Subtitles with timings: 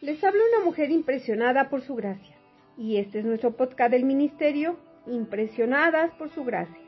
[0.00, 2.34] Les habla una mujer impresionada por su gracia.
[2.78, 6.80] Y este es nuestro podcast del ministerio, Impresionadas por su gracia.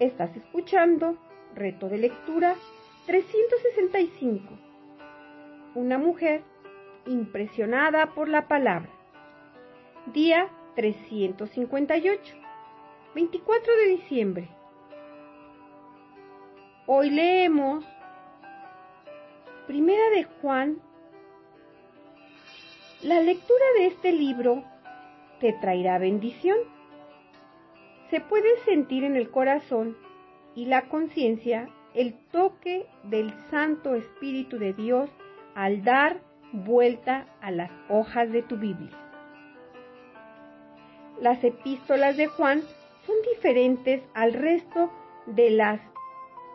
[0.00, 1.18] Estás escuchando
[1.54, 2.54] Reto de Lectura
[3.06, 4.58] 365.
[5.74, 6.42] Una mujer
[7.06, 8.90] impresionada por la palabra.
[10.14, 12.34] Día 358.
[13.14, 14.48] 24 de diciembre.
[16.86, 17.84] Hoy leemos
[19.66, 20.87] Primera de Juan
[23.02, 24.64] la lectura de este libro
[25.40, 26.58] te traerá bendición.
[28.10, 29.96] Se puede sentir en el corazón
[30.56, 35.10] y la conciencia el toque del Santo Espíritu de Dios
[35.54, 36.20] al dar
[36.52, 38.90] vuelta a las hojas de tu Biblia.
[41.20, 42.62] Las epístolas de Juan
[43.06, 44.90] son diferentes al resto
[45.26, 45.80] de las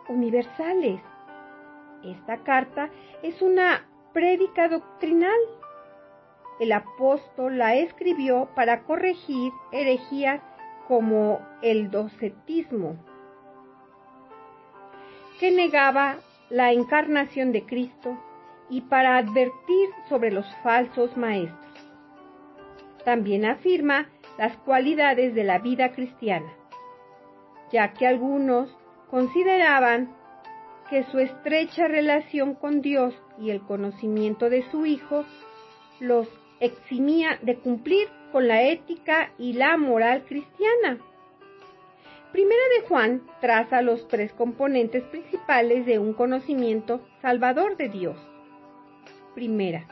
[0.08, 1.00] universales.
[2.02, 2.90] Esta carta
[3.22, 5.38] es una prédica doctrinal
[6.60, 10.40] el apóstol la escribió para corregir herejías
[10.86, 12.96] como el docetismo,
[15.40, 16.16] que negaba
[16.50, 18.16] la encarnación de Cristo
[18.70, 21.60] y para advertir sobre los falsos maestros.
[23.04, 26.52] También afirma las cualidades de la vida cristiana,
[27.72, 28.74] ya que algunos
[29.10, 30.14] consideraban
[30.90, 35.24] que su estrecha relación con Dios y el conocimiento de su Hijo
[36.00, 36.28] los
[36.64, 40.98] eximía de cumplir con la ética y la moral cristiana.
[42.32, 48.16] Primera de Juan traza los tres componentes principales de un conocimiento salvador de Dios.
[49.34, 49.86] Primera,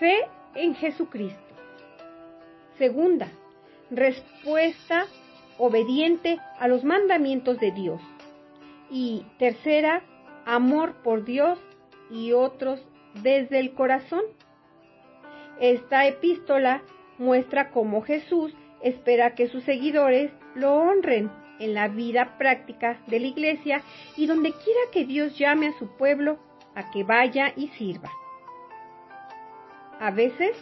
[0.00, 1.40] fe en Jesucristo.
[2.76, 3.28] Segunda,
[3.90, 5.06] respuesta
[5.58, 8.00] obediente a los mandamientos de Dios.
[8.90, 10.02] Y tercera,
[10.44, 11.58] amor por Dios
[12.10, 12.80] y otros
[13.22, 14.22] desde el corazón.
[15.60, 16.82] Esta epístola
[17.18, 23.26] muestra cómo Jesús espera que sus seguidores lo honren en la vida práctica de la
[23.26, 23.82] iglesia
[24.16, 26.38] y donde quiera que Dios llame a su pueblo
[26.74, 28.10] a que vaya y sirva.
[30.00, 30.56] A veces,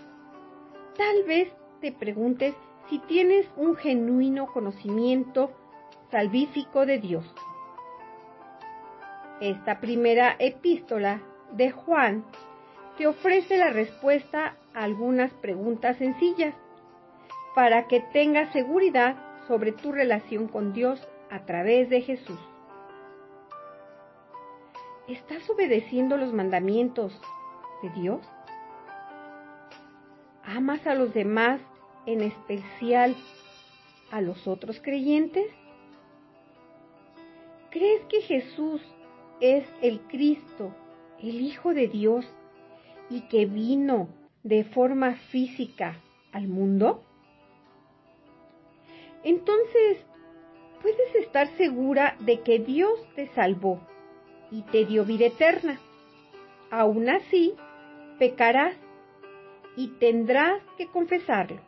[0.97, 1.51] tal vez
[1.81, 2.55] te preguntes
[2.89, 5.51] si tienes un genuino conocimiento
[6.11, 7.25] salvífico de Dios.
[9.41, 11.23] Esta primera epístola
[11.53, 12.25] de Juan
[12.97, 16.55] te ofrece la respuesta a algunas preguntas sencillas
[17.55, 19.17] para que tengas seguridad
[19.47, 22.39] sobre tu relación con Dios a través de Jesús.
[25.09, 27.19] ¿Estás obedeciendo los mandamientos
[27.83, 28.21] de Dios?
[30.45, 31.61] ¿Amas a los demás,
[32.07, 33.17] en especial
[34.11, 35.47] a los otros creyentes?
[37.71, 38.81] ¿Crees que Jesús
[39.41, 40.75] es el Cristo,
[41.19, 42.27] el Hijo de Dios,
[43.13, 44.09] y que vino
[44.43, 46.01] de forma física
[46.33, 47.03] al mundo?
[49.23, 49.99] Entonces,
[50.81, 53.81] puedes estar segura de que Dios te salvó
[54.51, 55.79] y te dio vida eterna.
[56.71, 57.55] Aún así,
[58.19, 58.75] pecarás
[59.77, 61.61] y tendrás que confesarlo.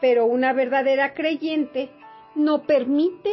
[0.00, 1.90] Pero una verdadera creyente
[2.34, 3.30] no permite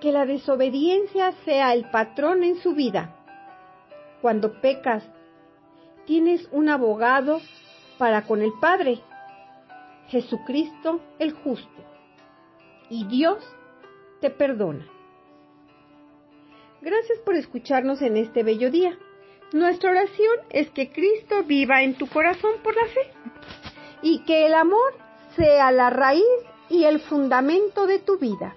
[0.00, 3.14] que la desobediencia sea el patrón en su vida.
[4.20, 5.08] Cuando pecas
[6.08, 7.42] tienes un abogado
[7.98, 8.98] para con el Padre,
[10.08, 11.84] Jesucristo el justo,
[12.88, 13.44] y Dios
[14.22, 14.86] te perdona.
[16.80, 18.98] Gracias por escucharnos en este bello día.
[19.52, 23.12] Nuestra oración es que Cristo viva en tu corazón por la fe
[24.00, 24.94] y que el amor
[25.36, 26.24] sea la raíz
[26.70, 28.56] y el fundamento de tu vida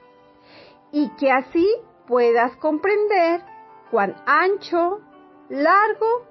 [0.94, 1.68] y que así
[2.08, 3.42] puedas comprender
[3.90, 5.02] cuán ancho,
[5.50, 6.31] largo